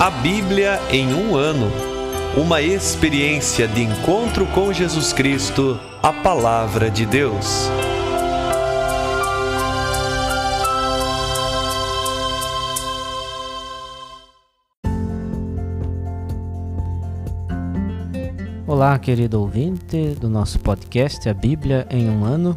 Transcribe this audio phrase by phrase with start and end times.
[0.00, 1.70] A Bíblia em um ano.
[2.34, 7.68] Uma experiência de encontro com Jesus Cristo, a Palavra de Deus.
[18.80, 22.56] Olá, querido ouvinte do nosso podcast A Bíblia em um Ano.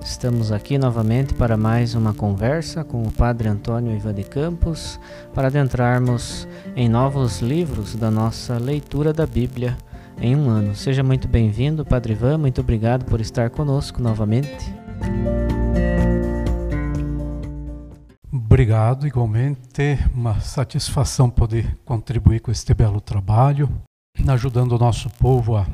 [0.00, 5.00] Estamos aqui novamente para mais uma conversa com o Padre Antônio Ivan de Campos
[5.34, 9.76] para adentrarmos em novos livros da nossa leitura da Bíblia
[10.20, 10.76] em um ano.
[10.76, 14.72] Seja muito bem-vindo, Padre Ivan, muito obrigado por estar conosco novamente.
[18.32, 23.68] Obrigado, igualmente, uma satisfação poder contribuir com este belo trabalho,
[24.26, 25.66] ajudando o nosso povo a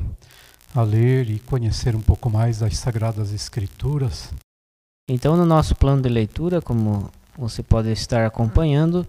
[0.73, 4.33] a ler e conhecer um pouco mais das Sagradas Escrituras.
[5.09, 9.05] Então, no nosso plano de leitura, como você pode estar acompanhando,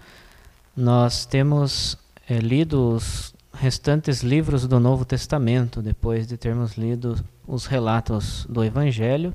[0.76, 1.96] nós temos
[2.28, 8.64] é, lido os restantes livros do Novo Testamento, depois de termos lido os relatos do
[8.64, 9.32] Evangelho.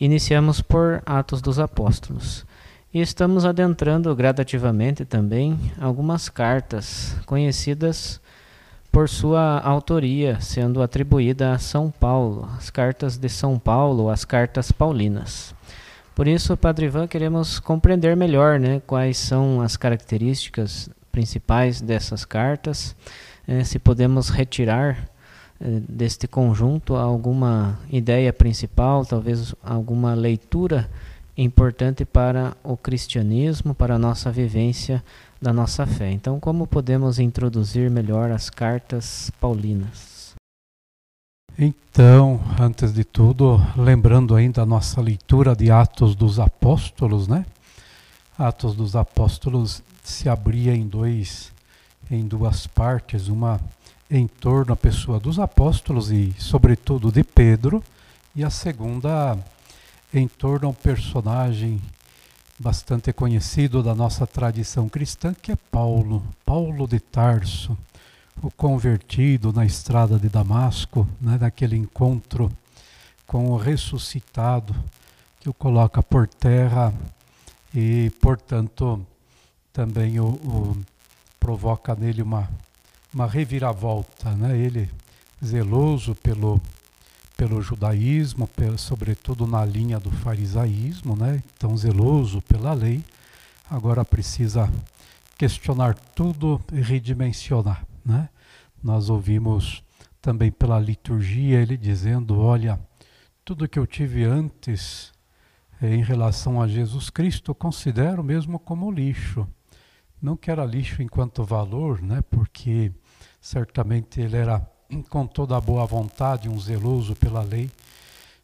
[0.00, 2.46] Iniciamos por Atos dos Apóstolos.
[2.92, 8.20] E estamos adentrando gradativamente também algumas cartas conhecidas
[8.94, 14.70] por sua autoria, sendo atribuída a São Paulo, as cartas de São Paulo, as cartas
[14.70, 15.52] paulinas.
[16.14, 22.94] Por isso, Padre Ivan, queremos compreender melhor né, quais são as características principais dessas cartas,
[23.48, 25.08] eh, se podemos retirar
[25.60, 30.88] eh, deste conjunto alguma ideia principal, talvez alguma leitura
[31.36, 35.02] importante para o cristianismo, para a nossa vivência
[35.44, 36.10] da nossa fé.
[36.10, 40.34] Então, como podemos introduzir melhor as cartas paulinas?
[41.58, 47.44] Então, antes de tudo, lembrando ainda a nossa leitura de Atos dos Apóstolos, né?
[48.38, 51.52] Atos dos Apóstolos se abria em dois
[52.10, 53.60] em duas partes, uma
[54.10, 57.82] em torno à pessoa dos apóstolos e sobretudo de Pedro,
[58.34, 59.38] e a segunda
[60.12, 61.80] em torno ao personagem
[62.58, 67.76] bastante conhecido da nossa tradição cristã, que é Paulo, Paulo de Tarso,
[68.42, 72.50] o convertido na estrada de Damasco, né, naquele encontro
[73.26, 74.74] com o ressuscitado,
[75.40, 76.92] que o coloca por terra
[77.74, 79.04] e, portanto,
[79.72, 80.76] também o, o
[81.40, 82.48] provoca nele uma,
[83.12, 84.30] uma reviravolta.
[84.30, 84.56] Né?
[84.56, 84.90] Ele,
[85.44, 86.60] zeloso pelo
[87.36, 91.42] pelo judaísmo, sobretudo na linha do farisaísmo, né?
[91.58, 93.02] tão zeloso pela lei,
[93.68, 94.70] agora precisa
[95.36, 97.84] questionar tudo e redimensionar.
[98.04, 98.28] Né?
[98.82, 99.82] Nós ouvimos
[100.20, 102.78] também pela liturgia ele dizendo: Olha,
[103.44, 105.12] tudo que eu tive antes
[105.82, 109.46] eh, em relação a Jesus Cristo, considero mesmo como lixo.
[110.22, 112.22] Não que era lixo enquanto valor, né?
[112.30, 112.92] porque
[113.40, 114.66] certamente ele era
[115.02, 117.70] com toda a boa vontade, um zeloso pela lei,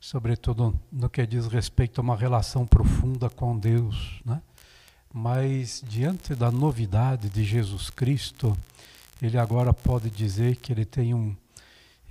[0.00, 4.40] sobretudo no que diz respeito a uma relação profunda com Deus, né?
[5.12, 8.56] Mas diante da novidade de Jesus Cristo,
[9.20, 11.34] ele agora pode dizer que ele tem um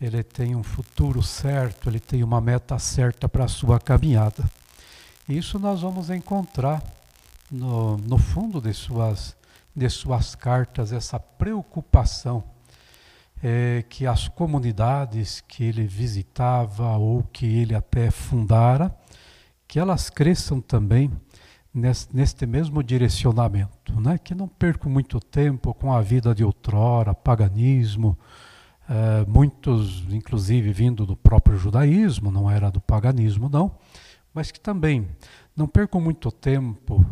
[0.02, 4.50] ele tem um futuro certo, ele tem uma meta certa para a sua caminhada.
[5.28, 6.82] Isso nós vamos encontrar
[7.52, 9.36] no, no fundo de suas,
[9.76, 12.44] de suas cartas, essa preocupação
[13.42, 18.94] é, que as comunidades que ele visitava ou que ele até fundara,
[19.68, 21.12] que elas cresçam também
[21.74, 24.18] neste, neste mesmo direcionamento, né?
[24.18, 28.18] que não percam muito tempo com a vida de outrora, paganismo,
[28.90, 33.72] é, muitos inclusive vindo do próprio judaísmo, não era do paganismo não,
[34.34, 35.08] mas que também
[35.56, 37.06] não percam muito tempo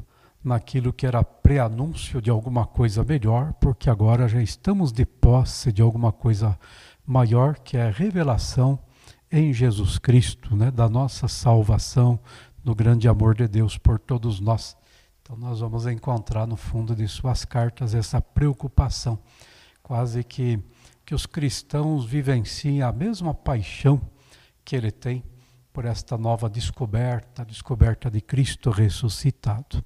[0.47, 5.81] naquilo que era pré-anúncio de alguma coisa melhor, porque agora já estamos de posse de
[5.81, 6.57] alguma coisa
[7.05, 8.79] maior, que é a revelação
[9.31, 12.19] em Jesus Cristo, né, da nossa salvação,
[12.63, 14.75] do grande amor de Deus por todos nós.
[15.21, 19.19] Então nós vamos encontrar no fundo de suas cartas essa preocupação,
[19.83, 20.59] quase que
[21.07, 24.01] que os cristãos vivenciem a mesma paixão
[24.65, 25.23] que ele tem
[25.71, 29.81] por esta nova descoberta, a descoberta de Cristo ressuscitado.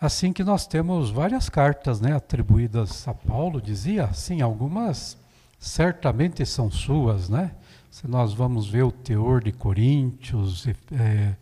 [0.00, 5.16] Assim que nós temos várias cartas né, atribuídas a Paulo, dizia, sim, algumas
[5.58, 7.52] certamente são suas, né?
[7.90, 11.34] Se nós vamos ver o teor de Coríntios, é,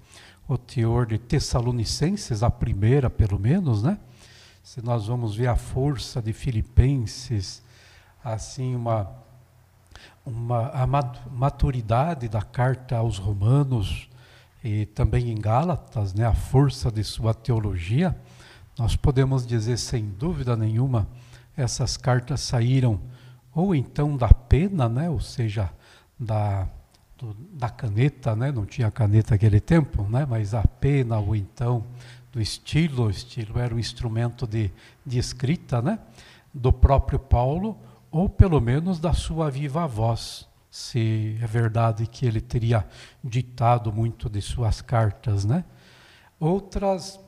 [0.47, 3.99] o teor de Tessalonicenses, a primeira pelo menos, né?
[4.63, 7.63] Se nós vamos ver a força de Filipenses,
[8.23, 9.11] assim, uma,
[10.25, 14.09] uma, a maturidade da carta aos Romanos
[14.63, 16.27] e também em Gálatas, né?
[16.27, 18.17] A força de sua teologia
[18.79, 21.07] nós podemos dizer sem dúvida nenhuma
[21.57, 22.99] essas cartas saíram
[23.55, 25.11] ou então da pena, né?
[25.11, 25.71] ou seja,
[26.19, 26.67] da,
[27.19, 28.51] do, da caneta, né?
[28.51, 30.27] não tinha caneta naquele tempo, né?
[30.29, 31.85] mas a pena ou então
[32.33, 34.71] do estilo, o estilo era um instrumento de,
[35.05, 35.99] de escrita né?
[36.53, 37.79] do próprio Paulo,
[38.11, 42.87] ou pelo menos da sua viva voz, se é verdade que ele teria
[43.23, 45.45] ditado muito de suas cartas.
[45.45, 45.67] Né?
[46.41, 47.21] Outras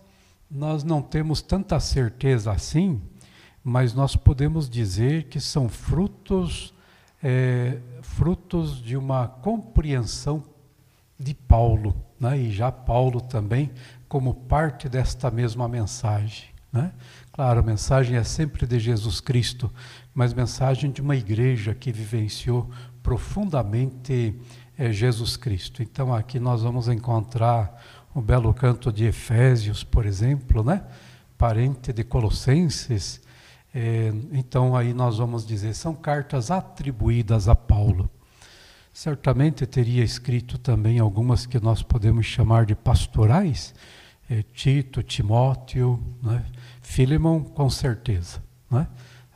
[0.51, 3.03] nós não temos tanta certeza assim,
[3.63, 6.73] mas nós podemos dizer que são frutos,
[7.23, 10.43] é, frutos de uma compreensão
[11.21, 12.39] de Paulo, né?
[12.39, 13.71] e já Paulo também
[14.09, 16.49] como parte desta mesma mensagem.
[16.73, 16.93] Né?
[17.31, 19.71] Claro, a mensagem é sempre de Jesus Cristo,
[20.15, 22.71] mas mensagem de uma igreja que vivenciou
[23.05, 24.35] profundamente
[24.77, 25.81] é, Jesus Cristo.
[25.81, 27.81] Então aqui nós vamos encontrar
[28.13, 30.85] o belo canto de Efésios, por exemplo, né?
[31.39, 33.21] parente de Colossenses,
[33.75, 38.09] é, então, aí nós vamos dizer, são cartas atribuídas a Paulo.
[38.93, 43.75] Certamente teria escrito também algumas que nós podemos chamar de pastorais,
[44.31, 46.45] é, Tito, Timóteo, né?
[46.81, 48.41] Filemon, com certeza.
[48.71, 48.87] Né?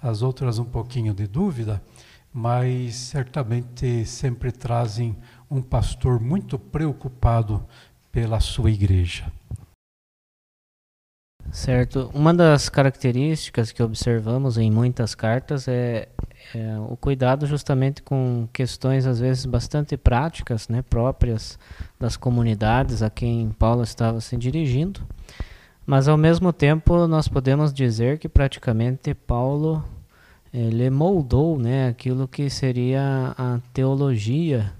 [0.00, 1.82] As outras um pouquinho de dúvida,
[2.32, 5.16] mas certamente sempre trazem
[5.50, 7.66] um pastor muito preocupado
[8.12, 9.30] pela sua igreja.
[11.50, 12.10] Certo.
[12.12, 16.08] Uma das características que observamos em muitas cartas é,
[16.54, 21.58] é, o cuidado justamente com questões às vezes bastante práticas, né, próprias
[21.98, 25.00] das comunidades a quem Paulo estava se dirigindo.
[25.86, 29.82] Mas ao mesmo tempo nós podemos dizer que praticamente Paulo
[30.52, 34.72] ele moldou, né, aquilo que seria a teologia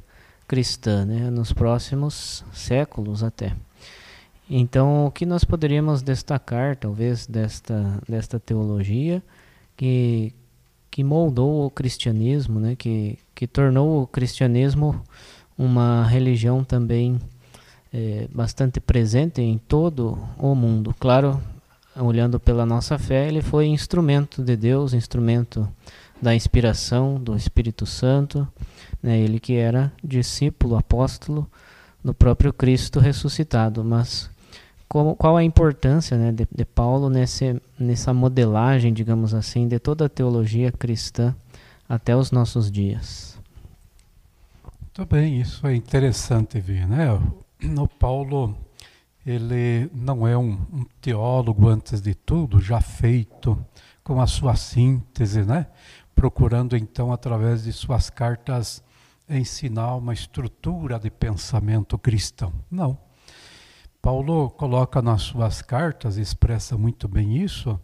[0.46, 3.54] cristã, né, nos próximos séculos até.
[4.50, 9.22] Então, o que nós poderíamos destacar, talvez, desta, desta teologia
[9.76, 10.32] que,
[10.90, 12.74] que moldou o cristianismo, né?
[12.74, 15.02] que, que tornou o cristianismo
[15.56, 17.18] uma religião também
[17.92, 20.94] é, bastante presente em todo o mundo.
[20.98, 21.38] Claro,
[22.00, 25.68] olhando pela nossa fé, ele foi instrumento de Deus, instrumento
[26.20, 28.46] da inspiração do Espírito Santo,
[29.02, 29.18] né?
[29.18, 31.48] ele que era discípulo, apóstolo
[32.04, 34.30] do próprio Cristo ressuscitado, mas
[34.88, 40.06] como, qual a importância né, de, de, Paulo nesse, nessa modelagem, digamos assim, de toda
[40.06, 41.34] a teologia cristã
[41.88, 43.38] até os nossos dias.
[44.80, 47.06] Muito bem, isso é interessante ver, né?
[47.98, 48.56] Paulo,
[49.30, 53.62] ele não é um, um teólogo antes de tudo, já feito
[54.02, 55.66] com a sua síntese, né?
[56.14, 58.82] Procurando então através de suas cartas
[59.28, 62.52] ensinar uma estrutura de pensamento cristão.
[62.70, 62.98] Não
[64.00, 67.78] Paulo coloca nas suas cartas, expressa muito bem isso,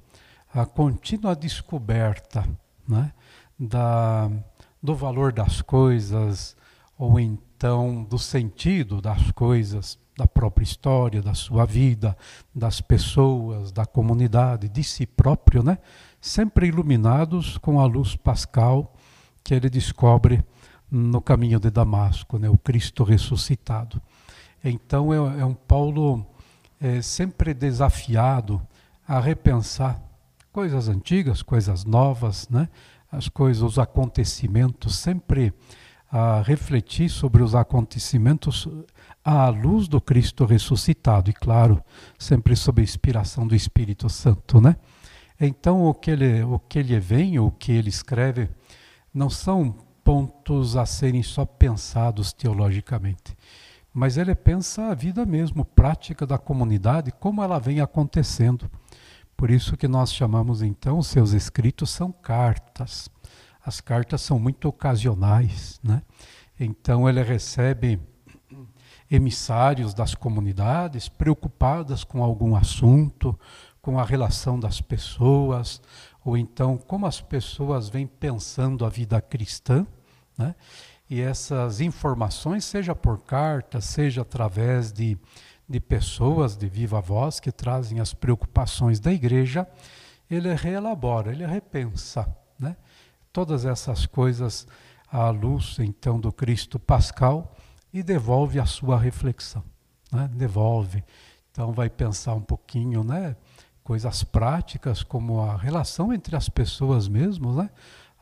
[0.52, 2.48] a contínua descoberta
[2.88, 3.12] né,
[3.58, 4.30] da,
[4.82, 6.56] do valor das coisas,
[6.98, 12.16] ou então do sentido das coisas, da própria história, da sua vida,
[12.54, 15.78] das pessoas, da comunidade, de si próprio, né?
[16.20, 18.94] sempre iluminados com a luz pascal
[19.42, 20.44] que ele descobre
[20.90, 22.48] no caminho de Damasco, né?
[22.48, 24.00] o Cristo ressuscitado.
[24.62, 26.24] Então é, é um Paulo
[26.80, 28.62] é, sempre desafiado
[29.06, 30.00] a repensar
[30.52, 32.68] coisas antigas, coisas novas, né?
[33.10, 35.52] as coisas, os acontecimentos, sempre
[36.16, 38.68] a refletir sobre os acontecimentos
[39.24, 41.82] à luz do Cristo ressuscitado, e claro,
[42.16, 44.76] sempre sob a inspiração do Espírito Santo, né?
[45.40, 48.48] Então, o que ele, o que ele vem, o que ele escreve,
[49.12, 53.36] não são pontos a serem só pensados teologicamente
[53.96, 58.68] mas ele pensa a vida mesmo, prática da comunidade, como ela vem acontecendo.
[59.36, 63.08] Por isso que nós chamamos então seus escritos são cartas.
[63.64, 66.02] As cartas são muito ocasionais, né?
[66.60, 67.98] Então ele recebe
[69.10, 73.38] emissários das comunidades preocupadas com algum assunto,
[73.80, 75.80] com a relação das pessoas,
[76.24, 79.86] ou então como as pessoas vêm pensando a vida cristã,
[80.36, 80.54] né?
[81.08, 85.18] e essas informações, seja por carta, seja através de,
[85.68, 89.68] de pessoas de viva voz que trazem as preocupações da igreja,
[90.30, 92.26] ele reelabora, ele repensa
[92.58, 92.76] né?
[93.34, 94.64] Todas essas coisas
[95.10, 97.52] à luz então do Cristo Pascal
[97.92, 99.64] e devolve a sua reflexão.
[100.10, 100.30] Né?
[100.32, 101.02] Devolve.
[101.50, 103.34] Então vai pensar um pouquinho, né?
[103.82, 107.70] coisas práticas como a relação entre as pessoas mesmo, né?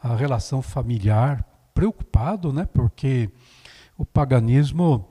[0.03, 2.67] a relação familiar, preocupado, né?
[2.73, 3.31] Porque
[3.99, 5.07] o paganismo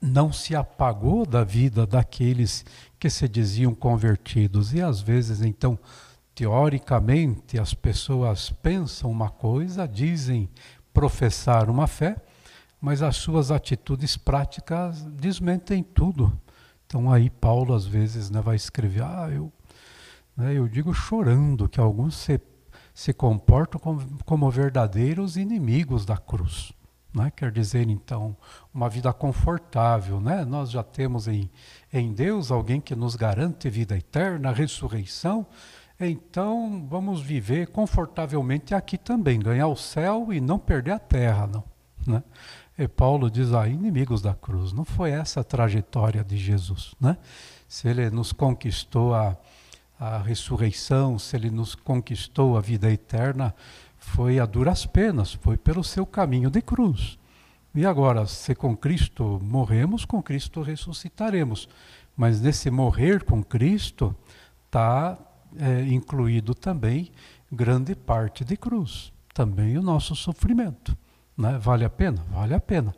[0.00, 2.66] não se apagou da vida daqueles
[2.98, 5.78] que se diziam convertidos e às vezes então
[6.40, 10.48] teoricamente as pessoas pensam uma coisa, dizem
[10.90, 12.16] professar uma fé,
[12.80, 16.32] mas as suas atitudes práticas desmentem tudo.
[16.86, 19.52] Então aí Paulo às vezes né, vai escrever, ah, eu,
[20.34, 22.40] né, eu digo chorando que alguns se,
[22.94, 26.72] se comportam como, como verdadeiros inimigos da cruz.
[27.12, 27.30] Né?
[27.36, 28.34] Quer dizer, então,
[28.72, 30.20] uma vida confortável.
[30.20, 30.44] Né?
[30.44, 31.50] Nós já temos em,
[31.92, 35.46] em Deus alguém que nos garante vida eterna, ressurreição.
[36.00, 41.46] Então, vamos viver confortavelmente aqui também, ganhar o céu e não perder a terra.
[41.46, 41.64] Não,
[42.06, 42.22] né?
[42.78, 44.72] E Paulo diz, ah, inimigos da cruz.
[44.72, 46.94] Não foi essa a trajetória de Jesus.
[46.98, 47.18] Né?
[47.68, 49.36] Se ele nos conquistou a,
[49.98, 53.54] a ressurreição, se ele nos conquistou a vida eterna,
[53.98, 57.18] foi a duras penas, foi pelo seu caminho de cruz.
[57.74, 61.68] E agora, se com Cristo morremos, com Cristo ressuscitaremos.
[62.16, 64.16] Mas nesse morrer com Cristo
[64.66, 65.18] está
[65.58, 67.10] é, incluído também
[67.50, 70.96] grande parte de cruz, também o nosso sofrimento.
[71.36, 71.58] Né?
[71.58, 72.24] Vale a pena?
[72.30, 72.94] Vale a pena,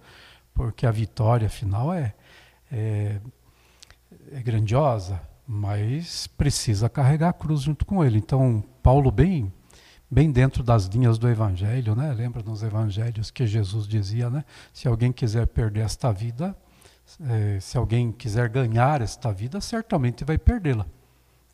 [0.54, 2.14] porque a vitória final é,
[2.70, 3.20] é,
[4.32, 8.18] é grandiosa, mas precisa carregar a cruz junto com ele.
[8.18, 9.52] Então, Paulo, bem
[10.12, 12.12] bem dentro das linhas do Evangelho, né?
[12.12, 14.44] Lembra nos Evangelhos que Jesus dizia, né?
[14.70, 16.54] Se alguém quiser perder esta vida,
[17.18, 20.86] é, se alguém quiser ganhar esta vida, certamente vai perdê-la.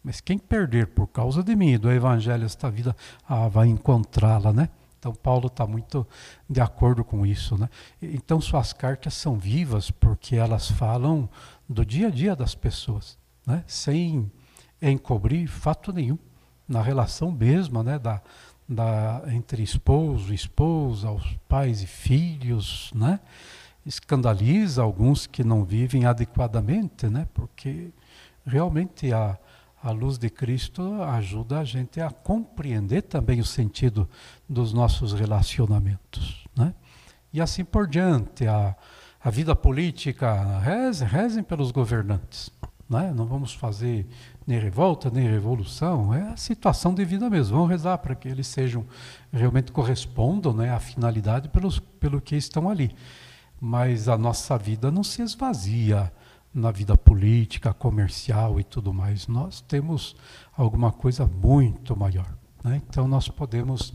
[0.09, 2.97] Mas quem perder por causa de mim do Evangelho esta vida,
[3.29, 4.71] ah, vai encontrá-la, né?
[4.99, 6.07] Então Paulo está muito
[6.49, 7.69] de acordo com isso, né?
[8.00, 11.29] Então suas cartas são vivas porque elas falam
[11.69, 13.62] do dia a dia das pessoas, né?
[13.67, 14.33] Sem
[14.81, 16.19] encobrir fato nenhum
[16.67, 17.99] na relação mesma, né?
[17.99, 18.23] Da,
[18.67, 23.21] da, entre esposo e esposa, os pais e filhos, né?
[23.85, 27.27] escandaliza alguns que não vivem adequadamente, né?
[27.33, 27.91] porque
[28.47, 29.38] realmente a,
[29.83, 34.09] a luz de Cristo ajuda a gente a compreender também o sentido
[34.49, 36.45] dos nossos relacionamentos.
[36.57, 36.75] Né?
[37.33, 38.75] E assim por diante, a,
[39.23, 42.51] a vida política, rezem, rezem pelos governantes.
[42.89, 43.13] Né?
[43.15, 44.07] Não vamos fazer
[44.47, 47.57] nem revolta, nem revolução, é a situação de vida mesmo.
[47.57, 48.87] Vamos rezar para que eles sejam,
[49.33, 52.95] realmente correspondam né, à finalidade pelos, pelo que estão ali.
[53.61, 56.11] Mas a nossa vida não se esvazia
[56.52, 59.26] na vida política, comercial e tudo mais.
[59.26, 60.17] Nós temos
[60.57, 62.33] alguma coisa muito maior.
[62.64, 62.83] Né?
[62.88, 63.93] Então nós podemos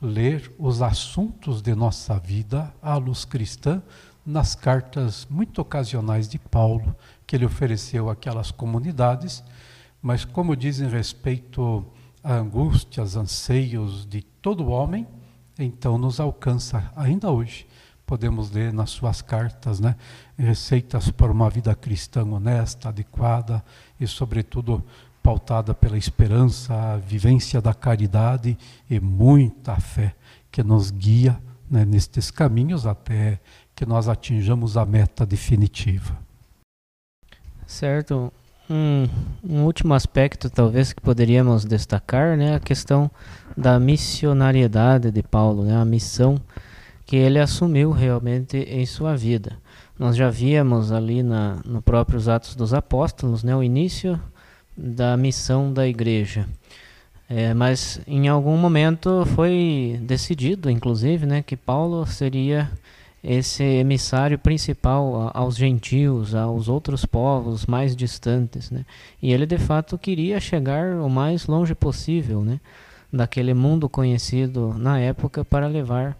[0.00, 3.82] ler os assuntos de nossa vida à luz cristã
[4.24, 6.94] nas cartas muito ocasionais de Paulo
[7.26, 9.42] que ele ofereceu àquelas comunidades
[10.06, 11.84] mas como dizem respeito
[12.22, 15.04] a angústias, anseios de todo homem,
[15.58, 17.66] então nos alcança ainda hoje.
[18.06, 19.96] Podemos ler nas suas cartas, né,
[20.38, 23.64] receitas para uma vida cristã honesta, adequada
[23.98, 24.84] e, sobretudo,
[25.22, 28.56] pautada pela esperança, a vivência da caridade
[28.88, 30.14] e muita fé
[30.52, 31.36] que nos guia
[31.68, 33.40] né, nestes caminhos até
[33.74, 36.16] que nós atinjamos a meta definitiva.
[37.66, 38.32] Certo.
[38.70, 39.08] Um,
[39.44, 43.10] um, último aspecto, talvez, que poderíamos destacar, né, a questão
[43.56, 46.40] da missionariedade de Paulo, né, a missão
[47.06, 49.56] que ele assumiu realmente em sua vida.
[49.96, 54.20] Nós já víamos ali na, no próprios Atos dos Apóstolos, né, o início
[54.76, 56.46] da missão da igreja.
[57.28, 62.70] É, mas em algum momento foi decidido, inclusive, né, que Paulo seria
[63.22, 68.84] esse emissário principal aos gentios, aos outros povos mais distantes, né?
[69.20, 72.60] E ele de fato queria chegar o mais longe possível, né,
[73.12, 76.16] daquele mundo conhecido na época para levar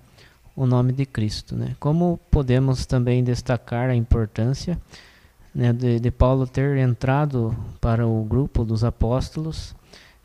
[0.56, 1.76] o nome de Cristo, né?
[1.78, 4.80] Como podemos também destacar a importância
[5.54, 9.74] né, de, de, Paulo ter entrado para o grupo dos apóstolos,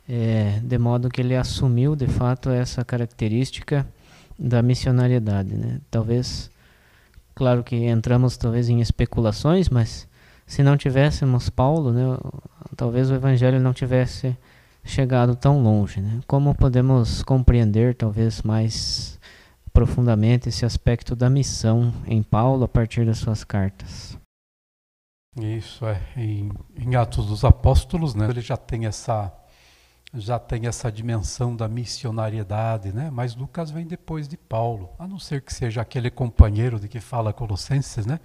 [0.10, 3.86] é, de modo que ele assumiu de fato essa característica
[4.40, 5.80] da missionariedade, né?
[5.92, 6.50] Talvez
[7.42, 10.08] Claro que entramos talvez em especulações, mas
[10.46, 12.04] se não tivéssemos Paulo, né,
[12.76, 14.38] talvez o Evangelho não tivesse
[14.84, 16.02] chegado tão longe.
[16.02, 16.20] Né?
[16.28, 19.20] Como podemos compreender talvez mais
[19.74, 24.18] profundamente esse aspecto da missão em Paulo a partir das suas cartas?
[25.38, 28.30] Isso é em, em Atos dos Apóstolos, né?
[28.30, 29.34] Ele já tem essa
[30.14, 33.10] já tem essa dimensão da missionariedade, né?
[33.10, 37.00] Mas Lucas vem depois de Paulo, a não ser que seja aquele companheiro de que
[37.00, 38.20] fala Colossenses, né?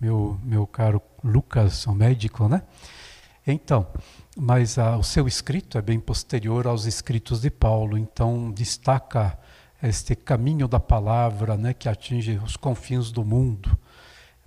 [0.00, 2.62] Meu meu caro Lucas, o médico, né?
[3.44, 3.88] Então,
[4.36, 9.36] mas ah, o seu escrito é bem posterior aos escritos de Paulo, então destaca
[9.82, 13.76] este caminho da palavra, né, que atinge os confins do mundo.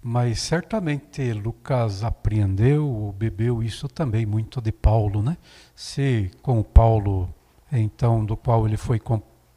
[0.02, 5.36] Mas certamente Lucas apreendeu ou bebeu isso também muito de Paulo, né?
[5.76, 7.34] Se com Paulo
[7.72, 9.00] então do qual ele foi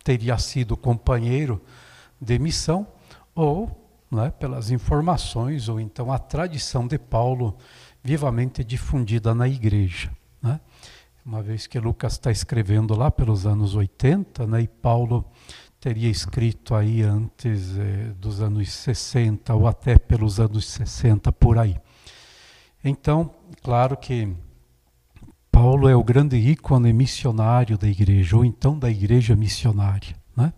[0.02, 1.60] teria sido companheiro
[2.20, 2.86] de missão,
[3.34, 3.70] ou
[4.10, 7.56] né, pelas informações, ou então a tradição de Paulo
[8.02, 10.10] vivamente difundida na igreja.
[10.40, 10.58] Né?
[11.24, 15.24] Uma vez que Lucas está escrevendo lá pelos anos 80, né, e Paulo
[15.80, 21.76] teria escrito aí antes eh, dos anos 60 ou até pelos anos 60 por aí.
[22.84, 23.30] Então,
[23.62, 24.32] claro que
[25.50, 30.16] Paulo é o grande ícone missionário da igreja, ou então da igreja missionária.
[30.36, 30.52] Né?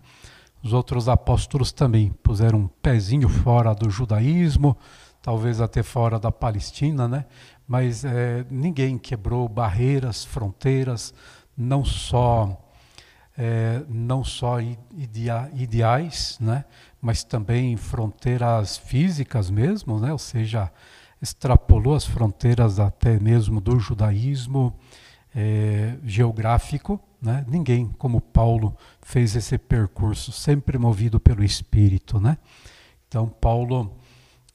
[0.63, 4.77] Os outros apóstolos também puseram um pezinho fora do judaísmo,
[5.21, 7.25] talvez até fora da Palestina, né?
[7.67, 11.13] mas é, ninguém quebrou barreiras, fronteiras,
[11.57, 12.60] não só
[13.43, 14.59] é, não só
[14.95, 16.63] idea, ideais, né?
[17.01, 20.11] mas também fronteiras físicas mesmo, né?
[20.11, 20.71] ou seja,
[21.19, 24.71] extrapolou as fronteiras até mesmo do judaísmo
[25.33, 26.99] é, geográfico.
[27.19, 27.43] Né?
[27.47, 32.19] Ninguém como Paulo fez esse percurso, sempre movido pelo Espírito.
[32.19, 32.37] Né?
[33.07, 33.91] Então, Paulo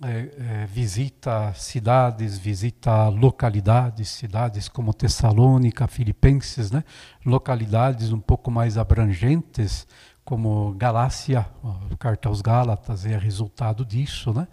[0.02, 6.84] é, é, visita cidades, visita localidades, cidades como Tessalônica, Filipenses, né?
[7.24, 9.86] localidades um pouco mais abrangentes,
[10.24, 14.48] como Galácia, a carta aos Gálatas é resultado disso, né?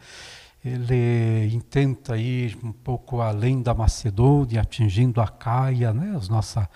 [0.64, 6.70] ele intenta ir um pouco além da Macedônia, atingindo a Caia, né, a nossa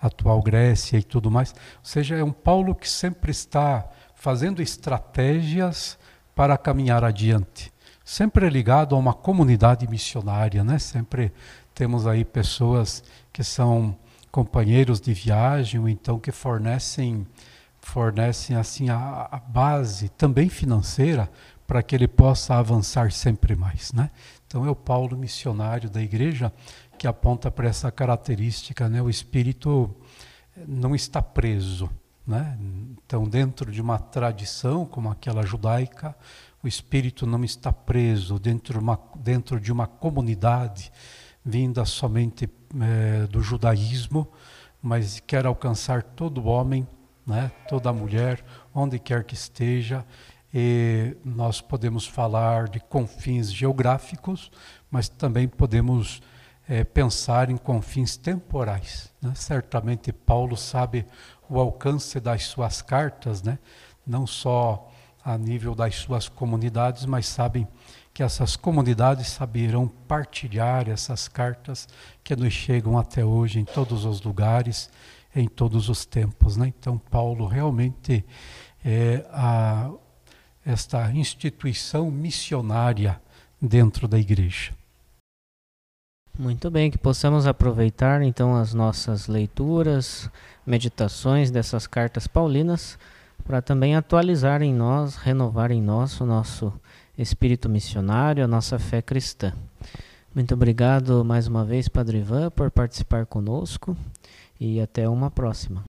[0.00, 1.52] atual Grécia e tudo mais.
[1.52, 5.96] Ou seja, é um Paulo que sempre está fazendo estratégias
[6.34, 7.72] para caminhar adiante.
[8.08, 10.78] Sempre ligado a uma comunidade missionária, né?
[10.78, 11.30] Sempre
[11.74, 13.94] temos aí pessoas que são
[14.32, 17.26] companheiros de viagem ou então que fornecem
[17.82, 21.30] fornecem assim a, a base também financeira
[21.66, 23.92] para que ele possa avançar sempre mais.
[23.92, 24.10] Né?
[24.46, 26.50] Então é o Paulo missionário da igreja
[26.96, 29.02] que aponta para essa característica, né?
[29.02, 29.94] o espírito
[30.66, 31.90] não está preso.
[32.26, 32.58] Né?
[33.06, 36.14] Então, dentro de uma tradição como aquela judaica,
[36.62, 40.92] o espírito não está preso dentro de uma, dentro de uma comunidade
[41.44, 42.48] vinda somente
[42.80, 44.28] é, do judaísmo,
[44.82, 46.86] mas quer alcançar todo homem,
[47.26, 47.50] né?
[47.68, 48.44] toda mulher,
[48.74, 50.04] onde quer que esteja,
[50.52, 54.50] e nós podemos falar de confins geográficos,
[54.90, 56.22] mas também podemos
[56.68, 59.12] é, pensar em confins temporais.
[59.20, 59.32] Né?
[59.34, 61.06] Certamente Paulo sabe
[61.48, 63.58] o alcance das suas cartas, né?
[64.06, 64.90] não só
[65.24, 67.66] a nível das suas comunidades, mas sabem
[68.14, 71.88] que essas comunidades saberão partilhar essas cartas
[72.24, 74.90] que nos chegam até hoje em todos os lugares,
[75.34, 76.56] em todos os tempos.
[76.56, 76.72] Né?
[76.78, 78.24] Então, Paulo realmente
[78.84, 79.90] é a
[80.64, 83.20] esta instituição missionária
[83.60, 84.72] dentro da igreja.
[86.38, 90.30] Muito bem, que possamos aproveitar então as nossas leituras,
[90.64, 92.98] meditações dessas cartas paulinas
[93.48, 96.70] para também atualizar em nós, renovar em nós o nosso
[97.16, 99.54] espírito missionário, a nossa fé cristã.
[100.34, 103.96] Muito obrigado mais uma vez, Padre Ivan, por participar conosco
[104.60, 105.84] e até uma próxima.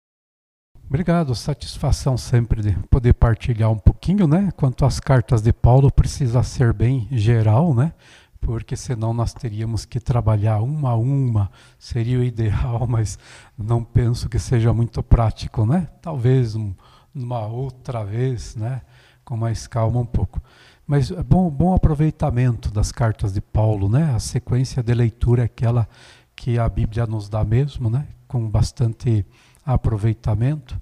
[0.87, 4.51] Obrigado, satisfação sempre de poder partilhar um pouquinho, né?
[4.55, 7.91] Quanto às cartas de Paulo, precisa ser bem geral, né?
[8.39, 13.19] Porque senão nós teríamos que trabalhar uma a uma, seria o ideal, mas
[13.57, 15.89] não penso que seja muito prático, né?
[16.01, 16.73] Talvez um,
[17.13, 18.81] uma outra vez, né?
[19.23, 20.41] Com mais calma um pouco.
[20.87, 24.13] Mas é bom, bom aproveitamento das cartas de Paulo, né?
[24.15, 25.87] A sequência de leitura é aquela
[26.35, 28.07] que a Bíblia nos dá mesmo, né?
[28.27, 29.25] Com bastante
[29.65, 30.79] aproveitamento,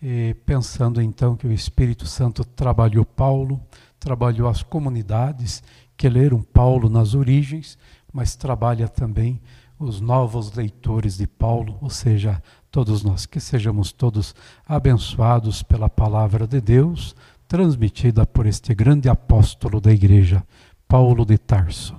[0.00, 3.60] e pensando então que o Espírito Santo trabalhou Paulo,
[3.98, 5.62] trabalhou as comunidades
[5.96, 7.76] que leram Paulo nas origens,
[8.12, 9.40] mas trabalha também
[9.78, 14.34] os novos leitores de Paulo, ou seja, todos nós, que sejamos todos
[14.66, 17.14] abençoados pela palavra de Deus,
[17.46, 20.44] transmitida por este grande apóstolo da igreja,
[20.86, 21.96] Paulo de Tarso.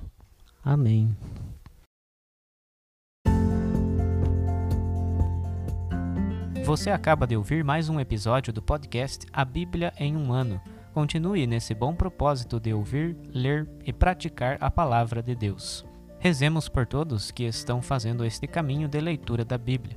[0.64, 1.16] Amém.
[6.64, 10.60] Você acaba de ouvir mais um episódio do podcast A Bíblia em um Ano.
[10.92, 15.84] Continue nesse bom propósito de ouvir, ler e praticar a palavra de Deus.
[16.20, 19.96] Rezemos por todos que estão fazendo este caminho de leitura da Bíblia.